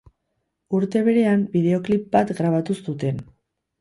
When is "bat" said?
2.17-2.33